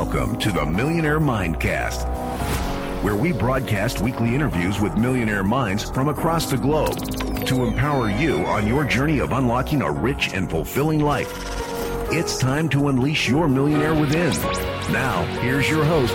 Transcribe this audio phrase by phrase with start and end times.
[0.00, 2.06] Welcome to the Millionaire Mindcast,
[3.02, 6.96] where we broadcast weekly interviews with millionaire minds from across the globe
[7.46, 11.32] to empower you on your journey of unlocking a rich and fulfilling life.
[12.12, 14.30] It's time to unleash your millionaire within.
[14.92, 16.14] Now, here's your host,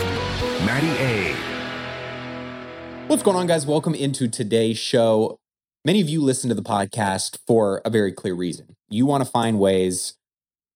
[0.65, 1.35] Matty A.
[3.07, 3.67] What's going on, guys?
[3.67, 5.39] Welcome into today's show.
[5.83, 8.77] Many of you listen to the podcast for a very clear reason.
[8.87, 10.13] You want to find ways,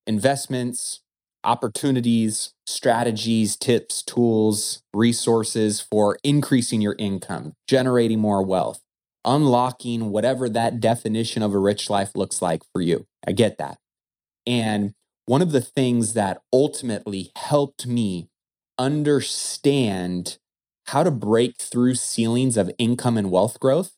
[0.06, 1.00] investments,
[1.42, 8.82] opportunities, strategies, tips, tools, resources for increasing your income, generating more wealth,
[9.24, 13.06] unlocking whatever that definition of a rich life looks like for you.
[13.26, 13.78] I get that.
[14.46, 14.92] And
[15.24, 18.28] one of the things that ultimately helped me
[18.78, 20.36] understand
[20.88, 23.92] how to break through ceilings of income and wealth growth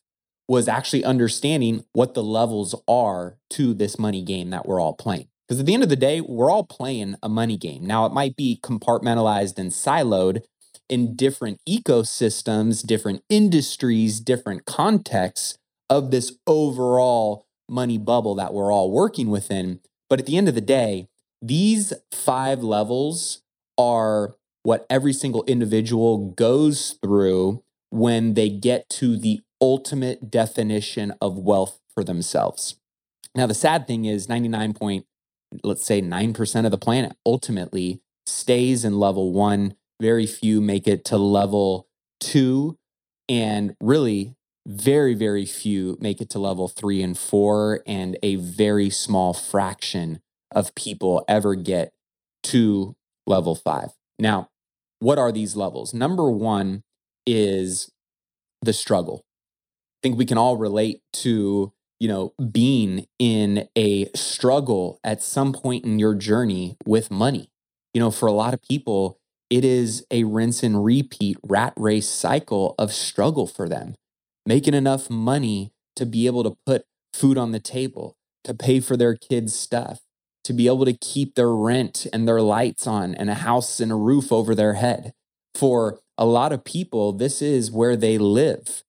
[0.47, 5.27] was actually understanding what the levels are to this money game that we're all playing.
[5.51, 7.85] Because at the end of the day, we're all playing a money game.
[7.85, 10.43] Now, it might be compartmentalized and siloed
[10.87, 15.57] in different ecosystems, different industries, different contexts
[15.89, 19.81] of this overall money bubble that we're all working within.
[20.09, 21.09] But at the end of the day,
[21.41, 23.41] these five levels
[23.77, 31.37] are what every single individual goes through when they get to the ultimate definition of
[31.37, 32.75] wealth for themselves.
[33.35, 34.73] Now, the sad thing is 99
[35.63, 39.75] let's say 9% of the planet ultimately stays in level one.
[40.01, 41.87] Very few make it to level
[42.19, 42.77] two.
[43.29, 44.35] And really,
[44.67, 47.81] very, very few make it to level three and four.
[47.85, 50.21] And a very small fraction
[50.53, 51.93] of people ever get
[52.43, 52.95] to
[53.27, 53.89] level five.
[54.19, 54.49] Now,
[54.99, 55.93] what are these levels?
[55.93, 56.83] Number one
[57.25, 57.89] is
[58.61, 59.23] the struggle.
[59.25, 65.53] I think we can all relate to you know, being in a struggle at some
[65.53, 67.51] point in your journey with money.
[67.93, 69.19] You know, for a lot of people,
[69.51, 73.93] it is a rinse and repeat rat race cycle of struggle for them,
[74.47, 78.97] making enough money to be able to put food on the table, to pay for
[78.97, 79.99] their kids' stuff,
[80.43, 83.91] to be able to keep their rent and their lights on and a house and
[83.91, 85.13] a roof over their head.
[85.53, 88.81] For a lot of people, this is where they live.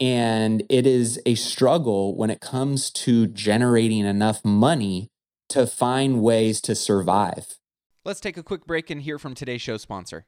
[0.00, 5.08] And it is a struggle when it comes to generating enough money
[5.48, 7.56] to find ways to survive.
[8.04, 10.26] Let's take a quick break and hear from today's show sponsor.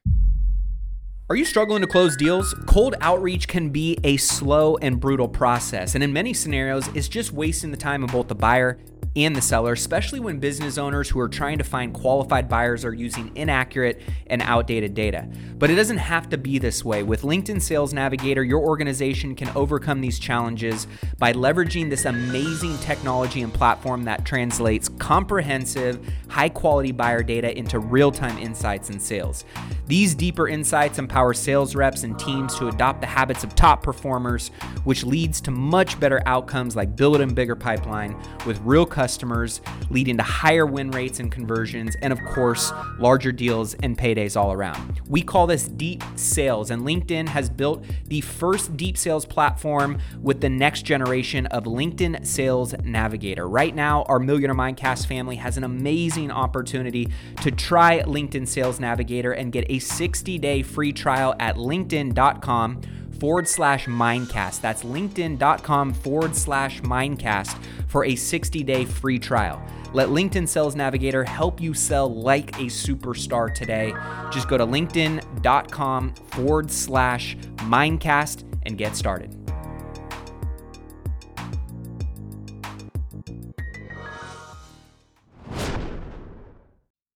[1.31, 2.55] Are you struggling to close deals?
[2.65, 7.35] Cold outreach can be a slow and brutal process, and in many scenarios, it's just
[7.35, 8.79] wasting the time of both the buyer
[9.17, 12.95] and the seller, especially when business owners who are trying to find qualified buyers are
[12.95, 15.29] using inaccurate and outdated data.
[15.59, 17.03] But it doesn't have to be this way.
[17.03, 20.87] With LinkedIn Sales Navigator, your organization can overcome these challenges
[21.19, 27.81] by leveraging this amazing technology and platform that translates comprehensive, high quality buyer data into
[27.81, 29.45] real time insights and sales.
[29.87, 34.49] These deeper insights empower sales reps and teams to adopt the habits of top performers,
[34.85, 40.17] which leads to much better outcomes like building a bigger pipeline with real customers, leading
[40.17, 45.01] to higher win rates and conversions, and of course, larger deals and paydays all around.
[45.09, 50.41] We call this deep sales, and LinkedIn has built the first deep sales platform with
[50.41, 53.49] the next generation of LinkedIn Sales Navigator.
[53.49, 57.09] Right now, our Millionaire Mindcast family has an amazing opportunity
[57.43, 62.83] to try LinkedIn Sales Navigator and get a 60 day free trial at linkedin.com
[63.19, 64.61] forward slash mindcast.
[64.61, 67.57] That's linkedin.com forward slash mindcast
[67.89, 69.63] for a 60 day free trial.
[69.95, 73.95] Let LinkedIn Sales Navigator help you sell like a superstar today.
[74.31, 79.35] Just go to linkedin.com forward slash mindcast and get started.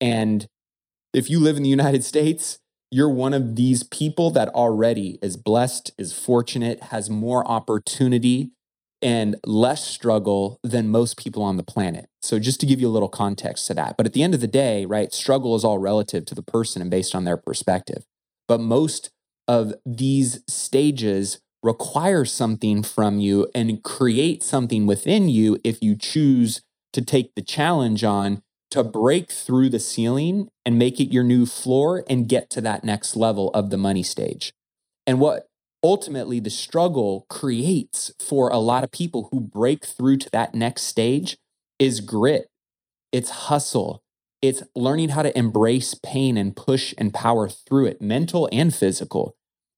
[0.01, 0.47] And
[1.13, 2.59] if you live in the United States,
[2.93, 8.51] you're one of these people that already is blessed, is fortunate, has more opportunity
[9.01, 12.07] and less struggle than most people on the planet.
[12.21, 13.97] So, just to give you a little context to that.
[13.97, 16.83] But at the end of the day, right, struggle is all relative to the person
[16.83, 18.05] and based on their perspective.
[18.47, 19.11] But most
[19.49, 26.61] of these stages require something from you and create something within you if you choose
[26.93, 31.45] to take the challenge on to break through the ceiling and make it your new
[31.45, 34.53] floor and get to that next level of the money stage.
[35.07, 35.47] And what
[35.83, 40.85] ultimately the struggle creates for a lot of people who break through to that next
[40.85, 41.37] stage
[41.79, 42.47] is grit,
[43.13, 44.01] it's hustle,
[44.41, 49.35] it's learning how to embrace pain and push and power through it, mental and physical.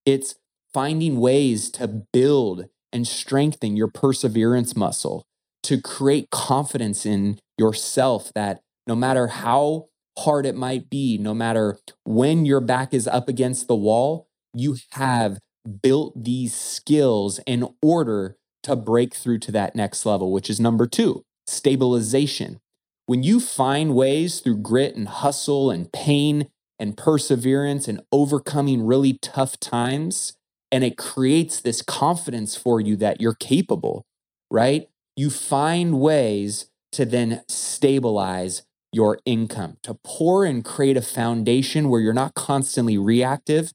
[0.06, 0.36] It's
[0.72, 5.24] finding ways to build and strengthen your perseverance muscle,
[5.64, 9.86] to create confidence in yourself that no matter how
[10.18, 14.76] hard it might be, no matter when your back is up against the wall, you
[14.92, 15.38] have
[15.82, 20.86] built these skills in order to break through to that next level, which is number
[20.86, 22.60] two stabilization.
[23.06, 26.48] When you find ways through grit and hustle and pain
[26.78, 30.32] and perseverance and overcoming really tough times,
[30.72, 34.06] and it creates this confidence for you that you're capable,
[34.50, 34.88] right?
[35.16, 38.62] You find ways to then stabilize
[38.94, 43.72] your income, to pour and create a foundation where you're not constantly reactive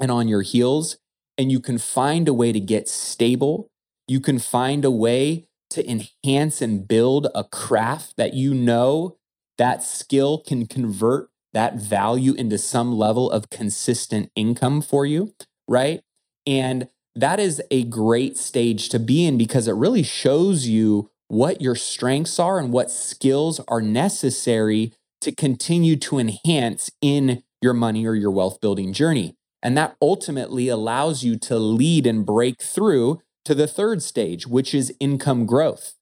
[0.00, 0.98] and on your heels,
[1.36, 3.68] and you can find a way to get stable.
[4.06, 9.16] You can find a way to enhance and build a craft that you know
[9.58, 15.34] that skill can convert that value into some level of consistent income for you,
[15.66, 16.00] right?
[16.46, 21.60] And that is a great stage to be in because it really shows you what
[21.60, 28.06] your strengths are and what skills are necessary to continue to enhance in your money
[28.06, 29.34] or your wealth building journey.
[29.62, 34.74] And that ultimately allows you to lead and break through to the third stage, which
[34.74, 35.94] is income growth.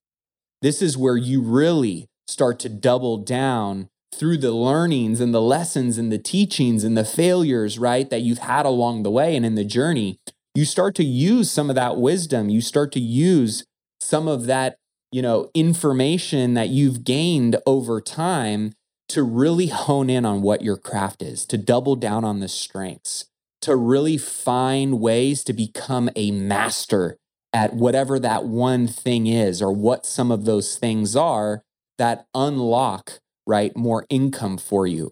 [0.61, 5.97] This is where you really start to double down through the learnings and the lessons
[5.97, 9.55] and the teachings and the failures, right, that you've had along the way and in
[9.55, 10.19] the journey.
[10.55, 12.49] You start to use some of that wisdom.
[12.49, 13.65] You start to use
[13.99, 14.77] some of that
[15.11, 18.73] you know, information that you've gained over time
[19.09, 23.25] to really hone in on what your craft is, to double down on the strengths,
[23.61, 27.17] to really find ways to become a master
[27.53, 31.63] at whatever that one thing is or what some of those things are
[31.97, 35.11] that unlock, right, more income for you.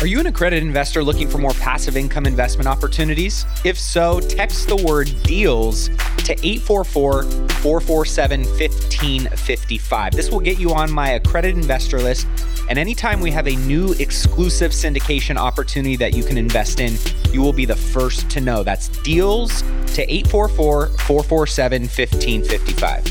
[0.00, 3.44] Are you an accredited investor looking for more passive income investment opportunities?
[3.66, 5.88] If so, text the word deals
[6.24, 10.12] to 844 447 1555.
[10.12, 12.26] This will get you on my accredited investor list.
[12.70, 16.96] And anytime we have a new exclusive syndication opportunity that you can invest in,
[17.30, 18.62] you will be the first to know.
[18.62, 23.04] That's deals to 844 447 1555.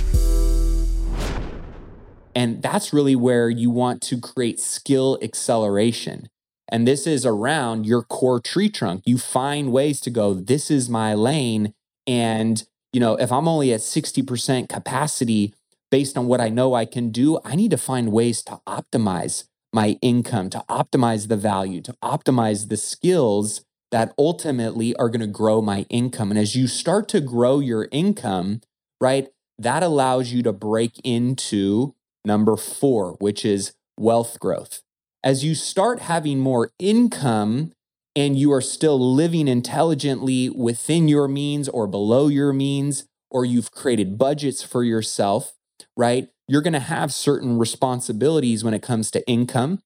[2.34, 6.30] And that's really where you want to create skill acceleration.
[6.72, 9.04] And this is around your core tree trunk.
[9.06, 11.74] You find ways to go, this is my lane.
[12.08, 12.64] And,
[12.94, 15.54] you know, if I'm only at 60% capacity
[15.92, 19.46] based on what I know I can do, I need to find ways to optimize
[19.74, 25.28] my income, to optimize the value, to optimize the skills that ultimately are going to
[25.28, 26.30] grow my income.
[26.30, 28.62] And as you start to grow your income,
[29.02, 29.28] right,
[29.58, 34.82] that allows you to break into number four, which is wealth growth
[35.24, 37.72] as you start having more income
[38.16, 43.72] and you are still living intelligently within your means or below your means, or you've
[43.72, 45.54] created budgets for yourself,
[45.96, 46.30] right?
[46.48, 49.80] You're going to have certain responsibilities when it comes to income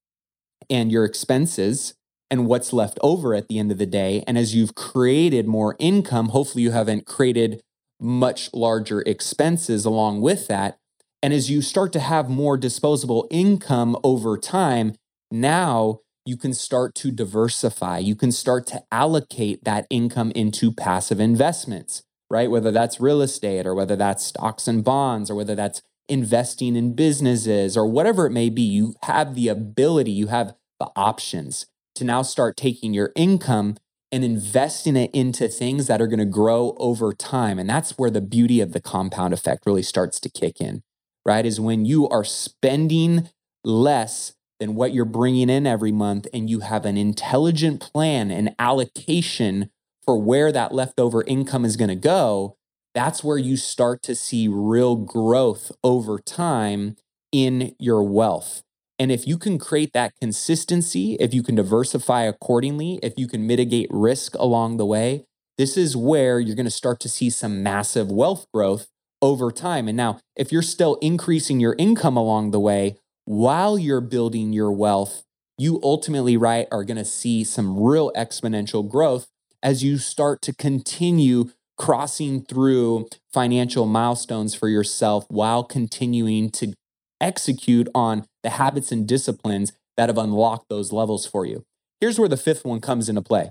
[0.69, 1.93] and your expenses
[2.31, 4.23] and what's left over at the end of the day.
[4.25, 7.61] And as you've created more income, hopefully you haven't created
[7.99, 10.77] much larger expenses along with that.
[11.21, 14.95] And as you start to have more disposable income over time,
[15.33, 17.97] now you can start to diversify.
[17.97, 22.49] You can start to allocate that income into passive investments, right?
[22.49, 26.93] Whether that's real estate or whether that's stocks and bonds or whether that's investing in
[26.93, 28.61] businesses or whatever it may be.
[28.61, 33.77] You have the ability, you have the options to now start taking your income
[34.11, 37.57] and investing it into things that are going to grow over time.
[37.57, 40.83] And that's where the beauty of the compound effect really starts to kick in,
[41.25, 41.45] right?
[41.45, 43.29] Is when you are spending
[43.63, 44.33] less
[44.63, 49.69] than what you're bringing in every month, and you have an intelligent plan and allocation
[50.05, 52.55] for where that leftover income is going to go,
[52.95, 56.95] that's where you start to see real growth over time
[57.33, 58.63] in your wealth.
[58.97, 63.45] And if you can create that consistency, if you can diversify accordingly, if you can
[63.45, 65.25] mitigate risk along the way,
[65.57, 68.87] this is where you're going to start to see some massive wealth growth
[69.21, 69.89] over time.
[69.89, 74.71] And now, if you're still increasing your income along the way, while you're building your
[74.71, 75.23] wealth,
[75.57, 79.27] you ultimately, right, are going to see some real exponential growth
[79.61, 86.73] as you start to continue crossing through financial milestones for yourself while continuing to
[87.21, 91.63] execute on the habits and disciplines that have unlocked those levels for you.
[92.01, 93.49] Here's where the fifth one comes into play.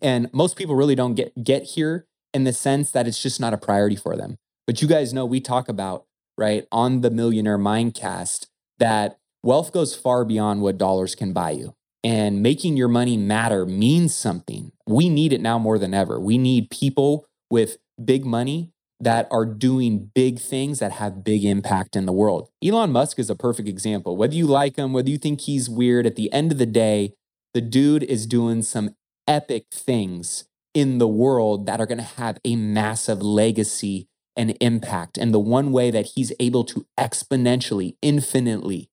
[0.00, 3.52] And most people really don't get get here in the sense that it's just not
[3.52, 4.36] a priority for them.
[4.66, 6.04] But you guys know we talk about,
[6.38, 8.46] right, on the Millionaire Mindcast
[8.82, 11.72] that wealth goes far beyond what dollars can buy you.
[12.02, 14.72] And making your money matter means something.
[14.88, 16.18] We need it now more than ever.
[16.18, 21.94] We need people with big money that are doing big things that have big impact
[21.94, 22.48] in the world.
[22.64, 24.16] Elon Musk is a perfect example.
[24.16, 27.14] Whether you like him, whether you think he's weird, at the end of the day,
[27.54, 28.96] the dude is doing some
[29.28, 35.18] epic things in the world that are going to have a massive legacy and impact.
[35.18, 38.88] And the one way that he's able to exponentially, infinitely,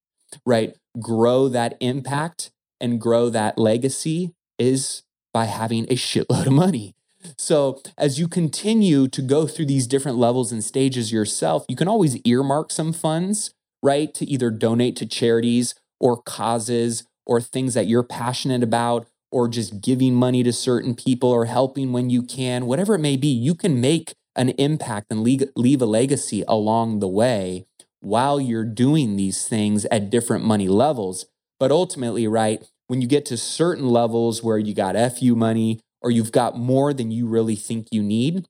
[0.46, 5.04] right, grow that impact and grow that legacy is
[5.34, 6.96] by having a shitload of money.
[7.38, 11.88] So, as you continue to go through these different levels and stages yourself, you can
[11.88, 13.54] always earmark some funds,
[13.84, 19.48] right, to either donate to charities or causes or things that you're passionate about, or
[19.48, 23.28] just giving money to certain people or helping when you can, whatever it may be.
[23.28, 27.68] You can make an impact and leave a legacy along the way
[28.00, 31.28] while you're doing these things at different money levels.
[31.60, 36.10] But ultimately, right, when you get to certain levels where you got FU money or
[36.10, 38.48] you've got more than you really think you need.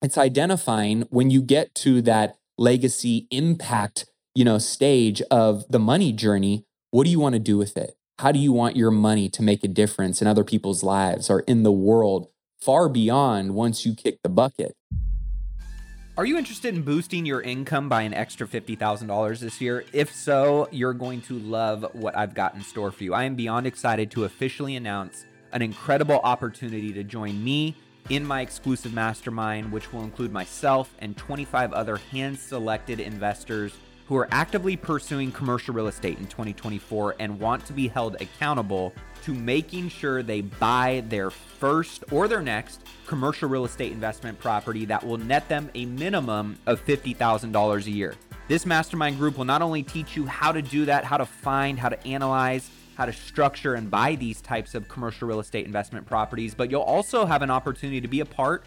[0.00, 6.12] It's identifying when you get to that legacy impact, you know, stage of the money
[6.12, 7.96] journey, what do you want to do with it?
[8.18, 11.40] How do you want your money to make a difference in other people's lives or
[11.40, 12.28] in the world
[12.60, 14.76] far beyond once you kick the bucket?
[16.14, 19.86] Are you interested in boosting your income by an extra $50,000 this year?
[19.94, 23.14] If so, you're going to love what I've got in store for you.
[23.14, 27.76] I am beyond excited to officially announce an incredible opportunity to join me
[28.10, 33.72] in my exclusive mastermind, which will include myself and 25 other hand selected investors
[34.12, 38.92] who are actively pursuing commercial real estate in 2024 and want to be held accountable
[39.22, 44.84] to making sure they buy their first or their next commercial real estate investment property
[44.84, 48.14] that will net them a minimum of $50,000 a year.
[48.48, 51.78] This mastermind group will not only teach you how to do that, how to find,
[51.78, 56.04] how to analyze, how to structure and buy these types of commercial real estate investment
[56.04, 58.66] properties, but you'll also have an opportunity to be a part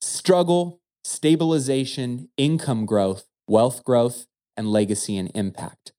[0.00, 4.26] struggle, stabilization, income growth, wealth growth,
[4.56, 5.92] and legacy and impact.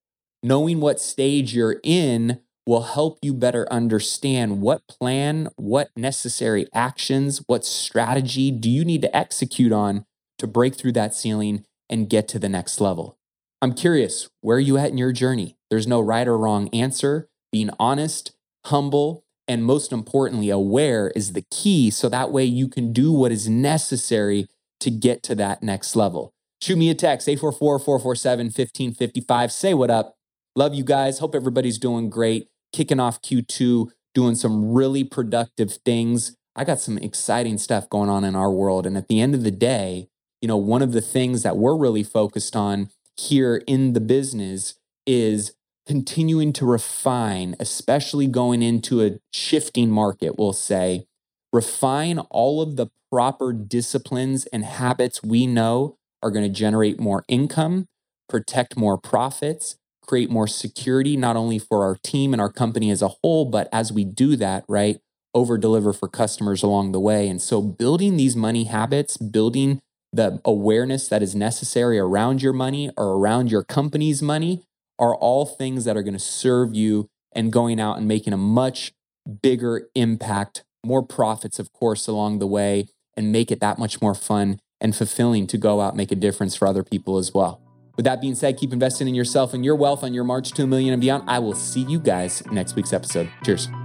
[0.43, 7.43] Knowing what stage you're in will help you better understand what plan, what necessary actions,
[7.47, 10.05] what strategy do you need to execute on
[10.37, 13.17] to break through that ceiling and get to the next level.
[13.61, 15.55] I'm curious, where are you at in your journey?
[15.69, 17.29] There's no right or wrong answer.
[17.51, 18.31] Being honest,
[18.65, 21.91] humble, and most importantly, aware is the key.
[21.91, 24.47] So that way you can do what is necessary
[24.79, 26.33] to get to that next level.
[26.61, 29.51] Shoot me a text, 844 447 1555.
[29.51, 30.15] Say what up.
[30.55, 31.19] Love you guys.
[31.19, 32.47] Hope everybody's doing great.
[32.71, 36.37] Kicking off Q2, doing some really productive things.
[36.55, 38.85] I got some exciting stuff going on in our world.
[38.85, 40.07] And at the end of the day,
[40.41, 44.75] you know, one of the things that we're really focused on here in the business
[45.05, 45.53] is
[45.91, 51.03] continuing to refine, especially going into a shifting market, we'll say,
[51.51, 57.25] refine all of the proper disciplines and habits we know are going to generate more
[57.27, 57.87] income,
[58.29, 63.01] protect more profits, create more security, not only for our team and our company as
[63.01, 64.97] a whole, but as we do that, right,
[65.33, 67.27] over deliver for customers along the way.
[67.27, 69.81] And so, building these money habits, building
[70.13, 74.63] the awareness that is necessary around your money or around your company's money
[75.01, 78.37] are all things that are going to serve you and going out and making a
[78.37, 78.93] much
[79.41, 84.15] bigger impact, more profits, of course, along the way, and make it that much more
[84.15, 87.61] fun and fulfilling to go out and make a difference for other people as well.
[87.97, 90.63] With that being said, keep investing in yourself and your wealth on your march to
[90.63, 91.23] a million and beyond.
[91.27, 93.29] I will see you guys next week's episode.
[93.43, 93.80] Cheers.